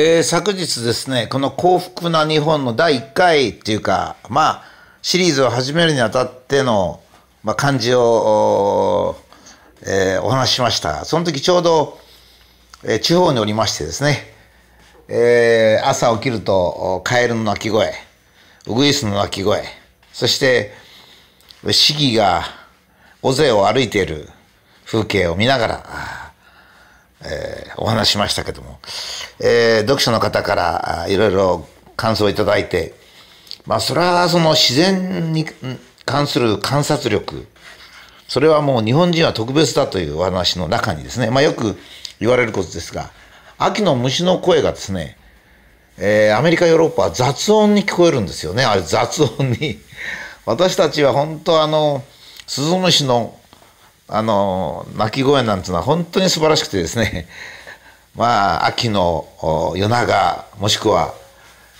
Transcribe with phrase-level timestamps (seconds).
[0.00, 4.64] えー、昨日ですね、この幸福な日本の第1回っていうか、まあ、
[5.02, 7.02] シリーズを始めるにあたっての、
[7.42, 9.16] まあ、漢字を、
[9.82, 11.04] えー、お話ししました。
[11.04, 11.98] その時ちょうど、
[12.84, 14.18] えー、地方におりましてですね、
[15.08, 17.92] えー、朝起きると、カエルの鳴き声、
[18.68, 19.64] ウグイスの鳴き声、
[20.12, 20.74] そして、
[21.72, 22.44] 市議が
[23.22, 24.28] 尾瀬を歩いている
[24.86, 26.27] 風景を見ながら、
[27.24, 28.78] えー、お話しましたけども、
[29.40, 32.94] えー、読書の方からいろいろ感想をいただいて、
[33.66, 35.46] まあ、それはその自然に
[36.04, 37.46] 関する観察力、
[38.28, 41.76] それはもう日本人は特別だというお話の中にですね、まあ、よく
[42.20, 43.10] 言われることですが、
[43.58, 45.16] 秋の虫の声がですね、
[45.98, 48.64] えー、アメリカ、ヨーロッパは雑音に聞こえるんですよね。
[48.64, 49.80] あれ雑音に。
[50.46, 52.04] 私たちは本当あの、
[52.46, 53.36] スズムシの
[54.08, 57.28] あの鳴き声なんていうのは本当に素晴らしくてですね。
[58.16, 59.28] まあ秋の
[59.76, 61.14] 夜長もしくは、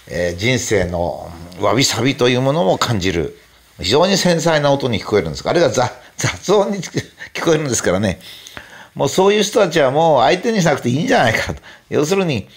[0.07, 3.39] えー、人生のわびさびというものも感じる
[3.81, 5.43] 非常に繊細な音に聞こえるんです。
[5.43, 5.71] があるいは
[6.17, 8.21] 雑音に聞こえるんですからね。
[8.95, 11.63] もうそういう人たちはもう相手にしなくていいんじゃないかと。
[11.89, 12.49] 要するに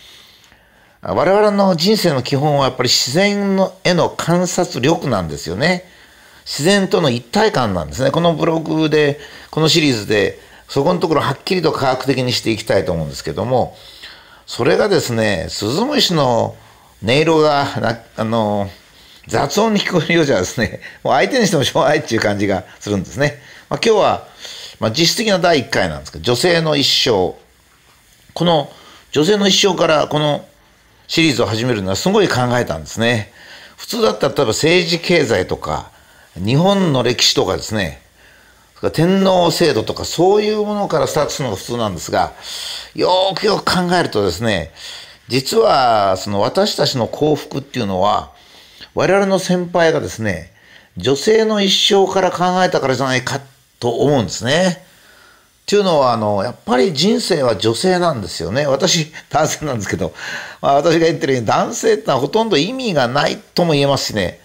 [1.02, 5.86] 我々の人生の基本はやっぱり自然のへの観察力なんですよね。
[6.52, 8.12] 自然との一体感なんですね。
[8.12, 9.22] このブログで、
[9.52, 13.78] このシリーズで、そこのところはっきりと科学的にしていきたいと思うんですけども、
[14.46, 16.58] それがですね、スズムシの
[17.06, 18.70] 音色があの、
[19.28, 23.42] 雑音に聞こえるようじゃですね、もう相手にしてもしょうがないっていう感じがするんですね。
[23.70, 24.28] まあ、今日は、
[24.82, 27.34] まあ、実質的な第1回なんですけど、女性の一生。
[28.34, 28.70] この
[29.14, 30.46] 女性の一生からこの
[31.08, 33.32] シリーズを始めるのはすごい考えたんですね。
[33.78, 35.92] 普通だったら例えば政治経済とか、
[36.36, 38.02] 日本の歴史とかですね、
[38.94, 42.34] 天皇制度とかそういうものからスタートするのが普通なんですが、
[42.96, 44.72] よくよく考えるとですね、
[45.28, 48.32] 実はその私たちの幸福っていうのは、
[48.96, 50.52] 我々の先輩がですね、
[50.98, 53.40] 女性の一生から考えたからじゃないか
[53.80, 54.84] と思うんですね。
[55.62, 58.66] っていうのは、あの、やっぱり人生は女性なんですよね。
[58.68, 60.14] 私、男性なんですけど、
[60.62, 64.41] まあ、私が言ってるように男性ってのはほとんど意味がないとも言えますしね、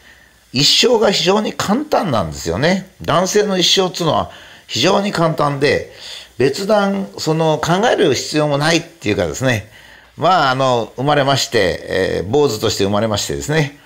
[0.52, 2.90] 一生が非常に簡単なんですよね。
[3.02, 4.30] 男性の一生っていうのは
[4.66, 5.92] 非常に簡単で、
[6.38, 9.70] 別段、その考える必要もないっていうかですね、
[10.16, 13.78] まあ、あの、生まれまして、えー、坊主として生まれましてですね、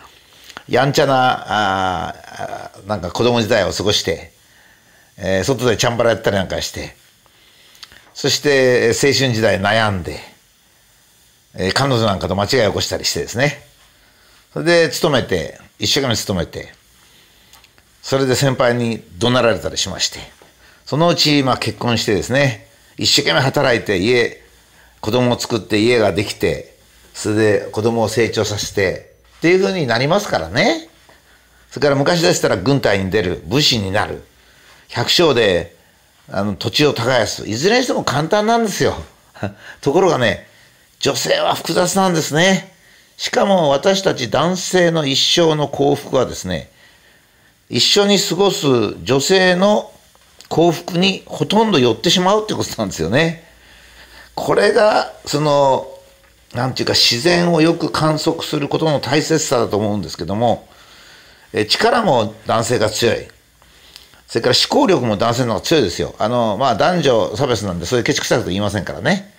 [0.68, 4.32] やんちゃな、あなんか子供時代を過ごして、
[5.16, 6.94] えー、外でチャンバラやったりなんかして、
[8.14, 10.18] そして青春時代悩んで、
[11.54, 13.62] えー、彼女なんかと間違いを起こしたりしてですね、
[14.52, 16.72] それで勤めて、一生懸命勤めて、
[18.02, 20.20] それで先輩に怒鳴られたりしまして、
[20.84, 22.66] そのうち、まあ結婚してですね、
[22.98, 24.42] 一生懸命働いて家、
[25.00, 26.76] 子供を作って家ができて、
[27.14, 30.88] それで子供を成長させて、っていうふうになりますからね。
[31.70, 34.22] それから昔でしたら軍隊に出る、武士になる、
[34.88, 35.74] 百姓で
[36.28, 38.94] あの土地を耕す、いずれにしても簡単なんですよ。
[39.80, 40.46] ところがね、
[40.98, 42.69] 女性は複雑なんですね。
[43.20, 46.70] しかも私たち男性の一生の幸福はですね、
[47.68, 48.66] 一緒に過ごす
[49.04, 49.92] 女性の
[50.48, 53.44] 幸福にほとんど寄ってしまうってことなんですよね。
[54.34, 55.86] これが、その、
[56.54, 60.66] なんていうか自然をよく観測することの大切さだと思うんですけども、
[61.52, 63.28] え力も男性が強い。
[64.28, 66.14] それから思考力も男性の方が強いですよ。
[66.18, 69.30] あの、まあ男女差別なんでそういうケチくさいこと言いませんからね。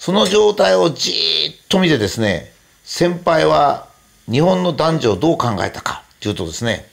[0.00, 2.53] その状態をじーっと見てですね、
[2.84, 3.88] 先輩は
[4.30, 6.86] 日本の男女をどう考えたかというとですね、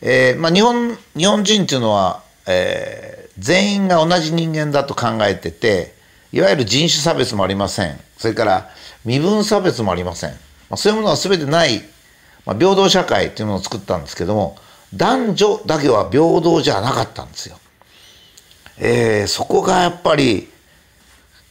[0.00, 5.94] えーまあ、日本日本人っていうのは、えー、全員が同じ人間だと考えてて
[6.32, 8.70] いわゆる人種差別もありませんそれから
[9.04, 10.36] 身分差別もありません、ま
[10.70, 11.82] あ、そういうものは全てない、
[12.46, 14.56] まあ、平等社会というものを作ったんですけども
[14.94, 17.58] 男女だけは平等じゃなかったんですよ。
[18.78, 20.48] えー、そこがやっぱり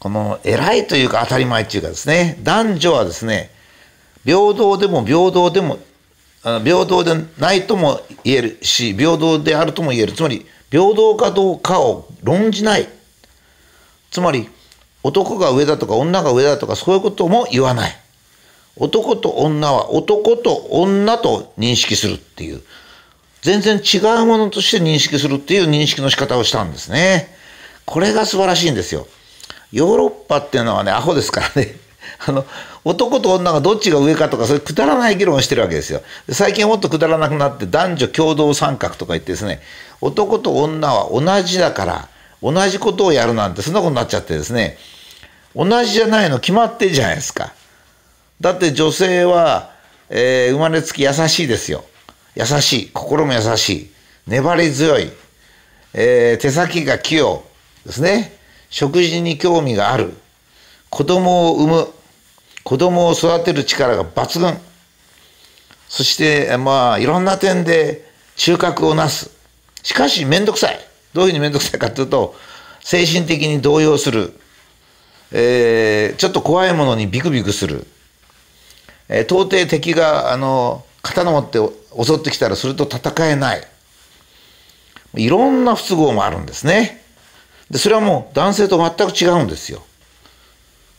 [0.05, 3.49] この偉いというか当たり前っていうかですね、男女はですね、
[4.23, 5.79] 平等でも平等でも、
[6.43, 10.13] 平等でないとも言えるし、平等であるとも言える。
[10.13, 12.87] つまり、平等かどうかを論じない。
[14.11, 14.47] つまり、
[15.01, 17.97] 男が上だとか女が上だとかそういうことも言わない。
[18.75, 22.61] 男と女は男と女と認識するっていう、
[23.41, 27.35] 全然違うものとして認識するっていう認識の仕方をしたんですね。
[27.85, 29.07] これが素晴らしいんですよ。
[29.75, 31.75] ヨーロッパっていうのはね、アホですからね。
[32.25, 32.45] あの、
[32.85, 36.01] 男と女がどっちが上かとか、そういうくだらない議論をしてるわけですよ。
[36.31, 39.61] 最近はもっとくだらなくなって、男女共同参画とか言ってですね、
[39.99, 42.07] 男と女は同じだから、
[42.41, 44.77] 同じことをやるなんて、そんなことになっちゃってですね、
[45.53, 47.51] 同じじゃないの決まってるじゃないですか。
[48.39, 49.71] だって女性は、
[50.09, 51.83] えー、生まれつき優しいですよ。
[52.35, 52.89] 優しい。
[52.93, 53.91] 心も優しい。
[54.27, 55.11] 粘り強い。
[55.93, 57.43] えー、手先が器用
[57.85, 58.44] ですね。
[58.75, 60.13] 食事に興味がある。
[60.89, 61.87] 子供を産む。
[62.65, 64.57] 子供を育てる力が抜群。
[65.87, 68.05] そして、まあ、いろんな点で
[68.35, 69.31] 収穫をなす。
[69.81, 70.79] しかし、めんどくさい。
[71.13, 72.35] どういうふうにめんどくさいかというと、
[72.81, 74.37] 精神的に動揺する。
[75.31, 77.87] えー、ちょっと怖いものにビクビクする。
[79.07, 81.59] えー、到底敵が、あの、刀持って
[82.03, 83.65] 襲ってきたらそれと戦えない。
[85.15, 87.04] いろんな不都合もあるんですね。
[87.69, 89.83] で、それはもう男性と全く違うんですよ。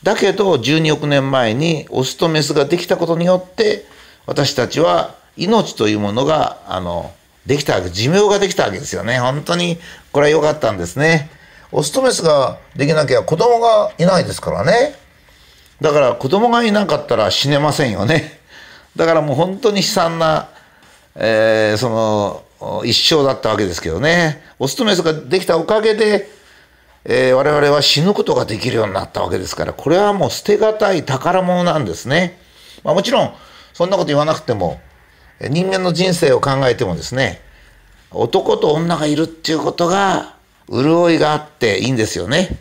[0.02, 3.86] だけど、12億年前にオスとメスができたことによって、
[4.26, 7.12] 私たちは命というものが、あの、
[7.46, 9.18] できたわけ、寿命ができたわけですよね。
[9.18, 9.78] 本当に、
[10.12, 11.30] これは良かったんですね。
[11.72, 14.94] オスとメスができなきゃ子供がいないですからね。
[15.80, 18.40] だから子供がいなかったら死ねませんよね。
[18.96, 20.48] だからもう本当に悲惨な、
[21.14, 24.42] えー、その、一生だったわけですけどね。
[24.58, 26.28] オスとメスができたおかげで、
[27.08, 32.38] えー、我々は死ぬことができるようになったわけですから、これはもう捨てがたい宝物なんですね。
[32.82, 33.34] まあ、もちろん、
[33.72, 34.80] そんなこと言わなくても、
[35.40, 37.40] 人間の人生を考えてもですね、
[38.10, 40.34] 男と女がいるっていうことが、
[40.68, 42.58] 潤いがあっていいんですよね。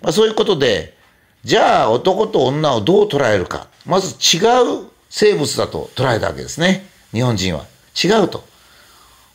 [0.00, 0.96] まあ、そういうことで、
[1.42, 3.66] じゃあ男と女をどう捉えるか。
[3.84, 4.38] まず違
[4.84, 6.86] う生物だと捉えたわけですね。
[7.12, 7.64] 日本人は。
[8.00, 8.44] 違うと。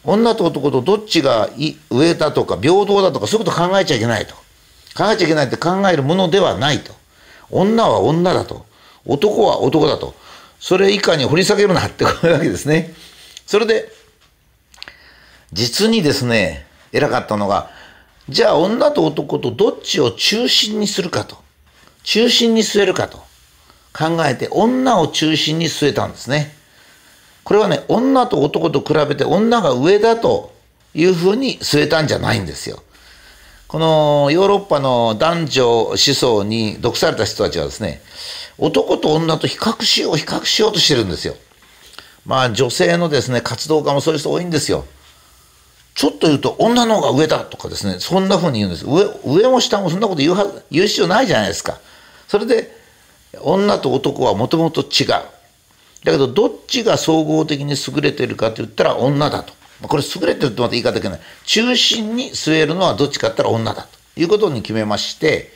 [0.08, 1.50] 女と男とどっちが
[1.92, 4.34] 上だとか平等だとかそういうこと考えちゃいけないと。
[4.96, 6.94] 考えちゃいけないって考えるものではないと。
[7.52, 8.66] 女は女だと。
[9.06, 10.16] 男は男だと。
[10.60, 12.94] それ以下に掘り下げるなってこういうわけですね。
[13.46, 13.92] それで、
[15.54, 17.70] 実にですね、偉かったのが、
[18.30, 21.38] じゃあ女と男とどっちを中心にするかと。
[22.04, 23.18] 中心に据えるかと
[23.92, 26.57] 考えて女を中心に据えたんですね。
[27.48, 30.54] これはね、女と男と比べて女が上だと
[30.94, 32.84] いうふうに据えたんじゃないんですよ。
[33.70, 38.02] このヨーロッパの男女思想に毒された人たちはですね、
[38.58, 41.36] 男と女と比較しよう、比較しようとしてるんですよ。
[42.26, 44.84] まあ女性のですね、活動家もそういう人多いんですよ。
[45.96, 48.86] ちょっと言うと女の方が上だとかですね、そんな風に言うんです。
[48.86, 51.80] 上、上も下もそんなこと言うは言う必要ないじゃないですか。
[52.28, 52.76] それで、
[53.40, 55.37] 女と男はもともと違う。
[56.12, 59.54] だけど、どっちが総合的に優れてるかと言ったら女だと。
[59.84, 61.20] これ優れてるとまた言い方いけない。
[61.46, 65.52] 中心に据えるのはどっちかって言ったら女だということに決めまして、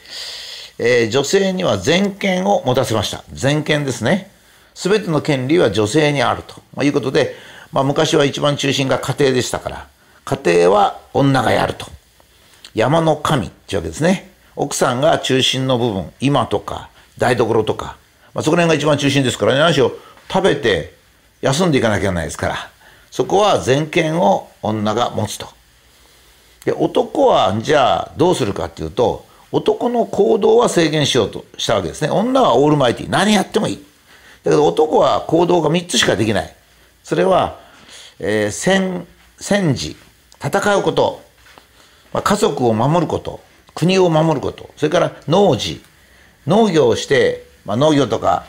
[0.78, 3.24] えー、女性には全権を持たせました。
[3.32, 4.32] 全権ですね。
[4.74, 7.36] すべての権利は女性にあるということで、
[7.72, 9.88] まあ、昔は一番中心が家庭でしたから、
[10.26, 11.88] 家庭は女がやると。
[12.74, 14.32] 山の神っていうわけですね。
[14.56, 17.98] 奥さんが中心の部分、今とか台所とか、
[18.34, 19.92] まあ、そこら辺が一番中心ですからね、何しろ
[20.32, 20.94] 食べて
[21.42, 22.72] 休んでいかなきゃいけないですから、
[23.10, 25.48] そこは全権を女が持つと。
[26.64, 32.10] で、男はじゃあどうするかっていうと、男の行動は制限しようとしたわけですね。
[32.10, 33.10] 女はオールマイティ。
[33.10, 33.86] 何やってもいい。
[34.44, 36.56] だけど男は行動が3つしかできない。
[37.04, 37.60] それは、
[38.20, 39.06] えー、戦、
[39.38, 39.98] 戦時、
[40.42, 41.22] 戦うこと、
[42.14, 43.42] まあ、家族を守ること、
[43.76, 45.84] 国を守ること、それから農事、
[46.48, 48.46] 農業をして、まあ、農業とか、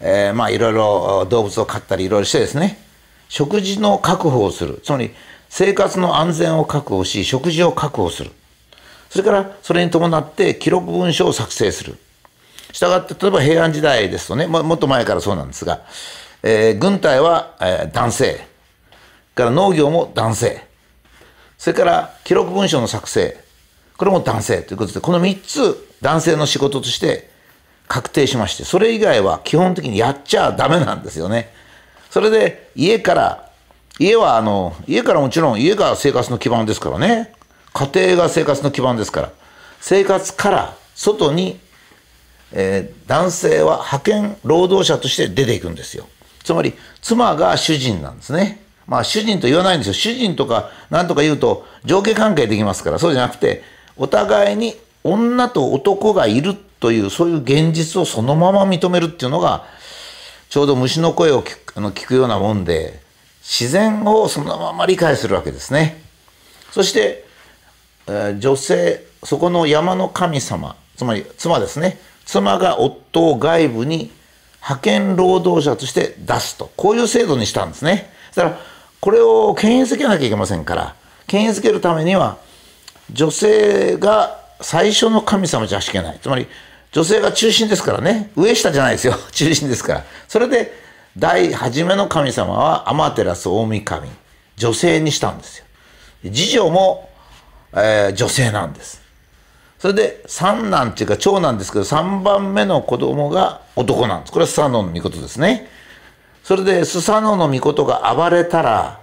[0.00, 2.78] えー、まあいろいろ動物を飼ったりいろいろしてですね、
[3.28, 4.80] 食事の確保をする。
[4.82, 5.12] つまり
[5.48, 8.30] 生活の安全を確保し、食事を確保する。
[9.10, 11.96] それからそれに伴って記録文書を作成する。
[12.72, 15.82] したがって、例えば平安時代ですとね、ももっと前からそうなんですが、
[16.42, 18.54] えー、軍隊は、えー、男性。
[19.34, 20.66] から農業も男性。
[21.58, 23.36] それから記録文書の作成。
[23.96, 27.30] これも男性ということで、この3つ男性の仕事として
[27.88, 31.52] 確定しまして、それ以外は基本的にやっちゃダメなんですよね。
[32.10, 33.50] それで家から、
[33.98, 37.34] 家はあの、家からもちろん家が生活の基盤ですからね。
[37.72, 39.32] 家庭が生活の基盤ですから。
[39.80, 41.58] 生活から外に、
[42.52, 46.08] えー、男性は派遣労働者として出ていくんですよ。
[46.42, 48.64] つまり、妻が主人なんですね。
[48.86, 49.94] まあ主人と言わないんですよ。
[49.94, 53.62] 主人とか何とか言うと上下関係できますから、そうじゃなくて、
[53.96, 59.64] お互いに女と男がいるというそういう現実をそのまま認めるっていうのが
[60.48, 63.00] ちょうど虫の声を聞くの聞くようなもんで
[63.42, 66.02] 自然をそのまま理解するわけですね。
[66.70, 67.24] そして、
[68.06, 74.10] えー、女性そこの山の神様つまり妻ですね妻が夫を外部に
[74.60, 78.10] 派遣労働者として出すとこういう制度にしたんですね。
[78.34, 78.60] だから
[79.00, 80.94] これを権威づけなきゃいけませんから
[81.26, 82.38] 権威づけるためには
[83.12, 86.18] 女性が最初の神様じゃしけない。
[86.22, 86.46] つまり、
[86.90, 88.30] 女性が中心ですからね。
[88.34, 89.14] 上下じゃないですよ。
[89.30, 90.04] 中心ですから。
[90.26, 90.72] それで
[91.18, 94.08] 第初めの神様はアマテラス大神。
[94.56, 95.64] 女性にしたんですよ。
[96.24, 97.10] 次女も、
[97.74, 99.02] えー、女性なんです。
[99.78, 104.32] それで三男っていうか長男ですけど3番目の子供が男なんです。
[104.32, 105.68] これはスサノオの御事ですね。
[106.42, 109.00] それでスサノオの御事が暴れたら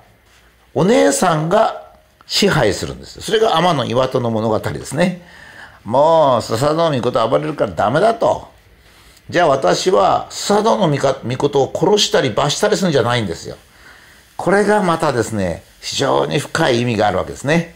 [0.74, 1.92] お姉さんが
[2.26, 5.22] 支配するんですそれが天の岩戸の物語ですね。
[5.84, 8.50] もうスサノオの御事暴れるからダメだと。
[9.30, 13.56] じゃあ私はスサノオの御事を殺したり罰したりするんじゃないんですよ。
[14.38, 17.76] これがまたですね非常に深い意味があるわけですね。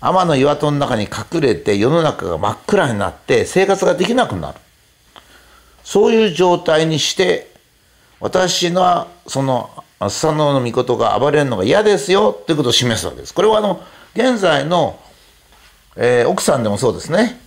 [0.00, 4.58] 天の岩戸の中に隠れて世の中が真っ暗になって生活ができなくなる。
[5.82, 7.52] そういう状態にして
[8.20, 9.70] 私がその
[10.08, 13.34] スサノオの御事が暴れるのが嫌ですよということを示すわけです。
[13.34, 13.82] これはあの
[14.14, 14.98] 現在の、
[15.96, 17.40] えー、奥さんでもそうですね。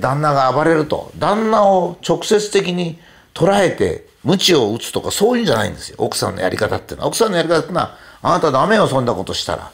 [0.00, 2.98] 旦那が暴れると旦那を直接的に
[3.34, 5.96] 捉えて鞭を打つとかそういうんじゃないんですよ。
[5.98, 7.08] 奥さんのやり方っていうのは。
[7.08, 9.70] 奥さんのやり方っていうのはあなたダメよそんなことしたら。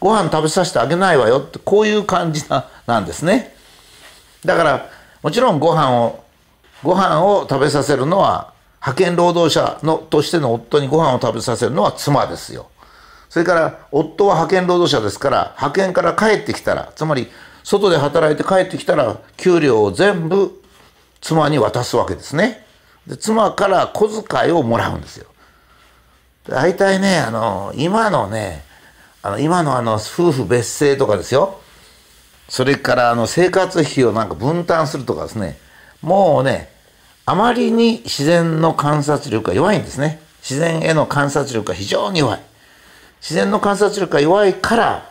[0.00, 1.38] ご飯食べさせてあげないわよ。
[1.38, 3.54] ってこういう感じななんですね。
[4.44, 4.90] だから
[5.22, 6.24] もちろんご飯を
[6.82, 12.70] ご飯を食べさせるのは派遣労働者のとしての夫にご飯を食べさせるのは妻ですよ。
[13.28, 17.28] それから夫は派遣労働者ですから派遣から帰ってきたらつまり
[17.62, 20.62] 外で働いて帰ってきたら給料を全部
[21.20, 22.64] 妻に渡すわけですね。
[23.06, 25.26] で妻から小遣いをもらうんですよ。
[26.48, 28.64] 大体ねあの今のね
[29.22, 31.60] あの今のあの夫婦別姓とかですよ。
[32.48, 35.58] それからあの生活費をなんか分担するとかですね。
[36.02, 36.72] もうね
[37.26, 40.20] あまりに自然の観察力が弱いんですね。
[40.40, 42.40] 自然への観察力が非常に弱い。
[43.20, 45.09] 自然の観察力が弱いから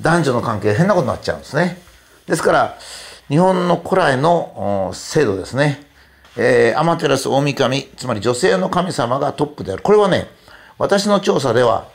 [0.00, 1.80] 男女の関係変なことになっちゃうんですね
[2.26, 2.78] ですから
[3.28, 5.82] 日本の古来の制度ですね、
[6.36, 10.26] えー、アマテラス大神つまり女性の神様がトップであるこれはね
[10.78, 11.88] 私の調査では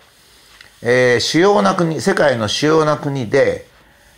[0.84, 3.68] えー、主要な国世界の主要な国で、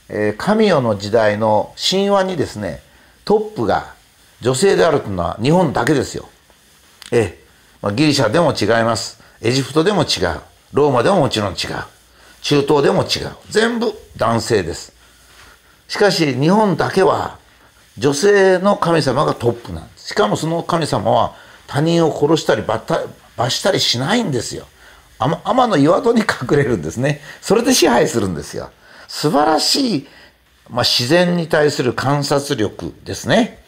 [0.08, 2.80] えー、神代の時代の神話にですね
[3.25, 3.94] トップが
[4.42, 6.30] 女性であるというのは日本だけですよ。
[7.12, 7.40] え
[7.82, 9.22] まあ、ギリシャでも違います。
[9.42, 10.42] エジプトでも違う。
[10.74, 11.93] ローマでももちろん違う。
[12.44, 13.36] 中東でも違う。
[13.50, 14.94] 全部男性です。
[15.88, 17.40] しかし日本だけは
[17.98, 20.10] 女性の神様がトップなんです。
[20.10, 21.36] しかもその神様は
[21.68, 22.86] 他人を殺したり罰
[23.50, 24.68] したりしないんですよ。
[25.20, 27.22] 天の岩戸に隠れるんですね。
[27.42, 28.72] それで支配するんですよ。
[29.08, 30.08] 素晴らしい、
[30.70, 33.64] まあ、自然に対する観察力ですね。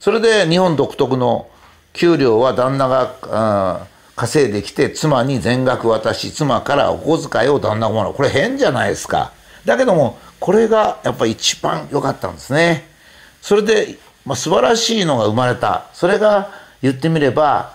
[0.00, 1.48] それで日本独特の
[1.92, 3.86] 給料は旦那が
[4.20, 9.32] 稼いできて妻に全額渡し妻からお小遣いを旦那がもらうこれ変じゃないですか
[9.64, 12.86] だけどもこれがやっぱり一番良かったんですね
[13.40, 16.50] それで、まあ、素晴らしいのが生まれたそれが
[16.82, 17.74] 言ってみれば、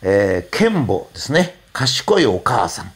[0.00, 2.92] えー、剣母ですね賢いお母さん。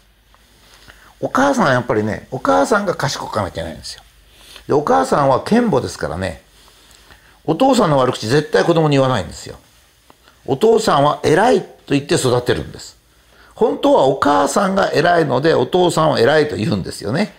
[1.21, 4.03] お母さんはやっぱりね、お母さんが賢くなきゃいけないんですよ。
[4.69, 6.43] で、お母さんは剣母ですからね、
[7.45, 9.57] お父さんの悪口絶対子供に言わないんですよ。
[10.45, 12.97] お父さんは偉いと言って育てるんです。
[13.55, 17.35] 本当はお母さんが偉いので、お父さんを偉いと言うんですよね。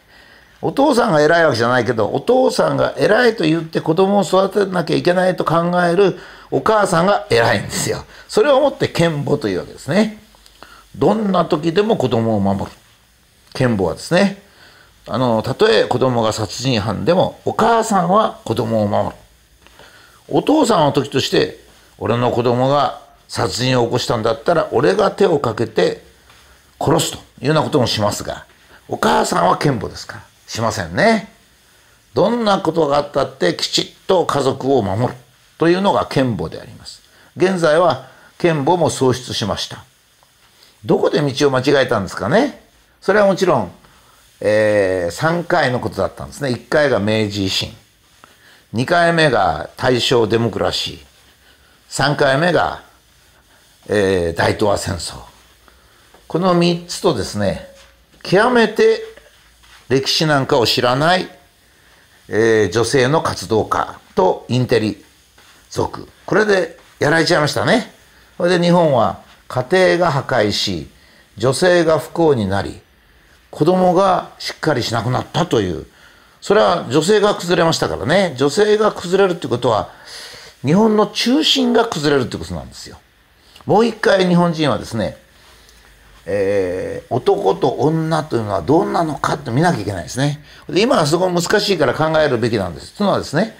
[0.61, 6.17] お父さんが偉いわけじゃないけど、お父さんが偉いと言って子供を育てなきゃいけないと考える
[6.49, 8.05] お母さんが偉いんですよ。
[8.27, 10.25] それをもって剣母というわけですね。
[10.97, 12.77] どんな時でも子供を守る
[13.53, 14.41] 剣母はですね
[15.07, 19.15] あのたとえ子供が殺人犯でもお母さんは子供を守る
[20.27, 21.59] お父さんの時として
[21.99, 26.01] 俺の子供が殺人を起こしたんだったら俺が手をかけて
[26.79, 28.45] 殺すというようなこともしますが
[28.87, 30.27] お母さんは剣母ですから。
[30.47, 31.29] しませんね。
[32.13, 35.19] どんなことがあったってきちっと家族を守る
[35.57, 37.03] というのが剣母であります。
[37.35, 39.83] 現在は剣母も喪失しました。
[40.85, 42.63] どこで道を間違えたんですかね。
[43.01, 43.71] それはもちろん、
[44.39, 46.49] えー、3回のことだったんですね。
[46.49, 47.75] 1回が明治維新。
[48.73, 50.99] 2回目が大正デモクラシー。
[51.89, 52.83] 3回目が、
[53.89, 55.15] えー、大東亜戦争。
[56.27, 57.67] この3つとですね
[58.21, 58.99] 極めて
[59.87, 61.29] 歴史なんかを知らない、
[62.27, 65.03] えー、女性の活動家とインテリ
[65.69, 66.07] 族。
[66.25, 67.93] これでやられちゃいましたね。
[68.35, 70.89] それで日本は家庭が破壊し
[71.37, 72.81] 女性が不幸になり
[73.49, 75.85] 子供がしっかりしなくなったという。
[76.41, 78.35] それは女性が崩れましたからね。
[78.37, 79.89] 女性が崩れるってことは
[80.65, 82.97] 日本の中心が崩れるってことなんですよ。
[83.67, 85.17] もう一回日本人はですね、
[86.25, 90.41] えー、男と女というのはどんなのかって見なきゃいけないですね。
[90.69, 92.93] で今はすごい難しいから考えるべきなんです。
[92.93, 93.55] というのはですね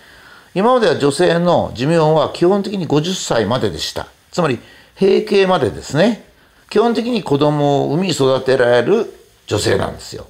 [0.55, 4.07] 今までは女性の寿命は基本的に50歳まででした。
[4.31, 4.59] つまり
[4.97, 6.25] 閉経までですね。
[6.69, 9.13] 基本的に子供を産み育てられる
[9.45, 10.25] 女性なんですよ。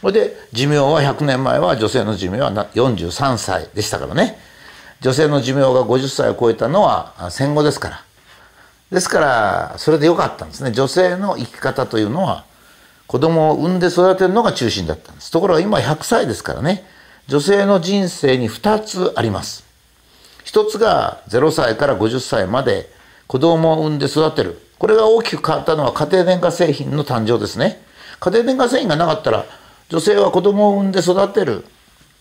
[0.00, 4.36] それで寿命は100年前は女性の寿命は43歳でしたからね。
[5.00, 8.04] 女性の寿命が50歳を超えたのは戦後ですから。
[8.92, 10.70] ですからそれでよかったんですね。
[10.70, 12.44] 女性の生き方というのは
[13.06, 15.30] 子供を産んで育てるのが中心だったんです。
[15.30, 16.84] ところが今100歳ですからね。
[17.26, 19.64] 女性の人生に2つあります。
[20.44, 22.90] 一つが0歳から50歳まで
[23.28, 24.60] 子供を産んで育てる。
[24.78, 27.80] これが大きく変わったのは家庭電化製品の誕生ですね。
[28.20, 29.46] 家庭電化製品がなかったら
[29.88, 31.64] 女性は子供を産んで育てる。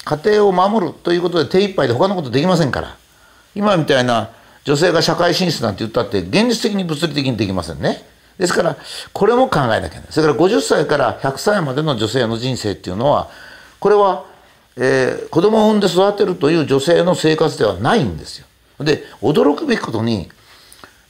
[0.05, 2.95] 家庭を守るということで手一杯で他のことできませんから。
[3.55, 4.29] 今みたいな
[4.63, 8.03] 女性が社会進出なんて言ったって現実的に物理的にできませんね。
[8.37, 8.77] ですから
[9.13, 10.05] これも考えなきゃいけない。
[10.09, 13.29] それから50歳から100歳までの女性の人生っていうのは
[13.79, 14.25] これは、
[14.77, 18.45] えー、子供を産んで育てるという女性の生活ではないんですよ。
[18.79, 20.29] で驚くべきことに、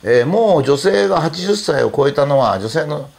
[0.03, 3.09] えー、もう女性が80歳を超えたのは女性の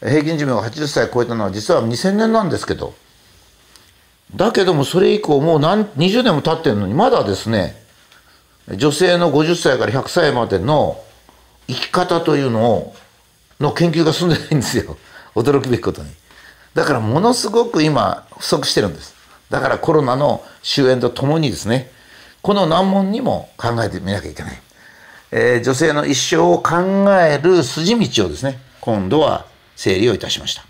[0.00, 2.94] 平均寿命が80歳を超えたのは実は2000年なんですけど。
[4.34, 7.82] だけどもそれ以降もう何20年も経ってるのにまだですね
[8.76, 11.02] 女性の50歳から100歳までの
[11.66, 12.94] 生き方というのを
[13.60, 14.96] の研究が進んでないんですよ。
[15.34, 16.10] 驚くべきことに。
[16.74, 19.14] だからものすごく今不足してるんです。
[19.50, 21.90] だからコロナの終焉とともにですね。
[22.42, 24.62] この難問にも考えてみなきゃいけない、
[25.32, 26.76] えー、女性の一生を考
[27.20, 29.44] える筋道をですね今度は
[29.74, 30.67] 整理をいたしました。